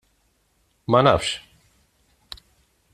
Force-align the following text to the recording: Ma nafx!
Ma 0.89 0.99
nafx! 1.05 1.25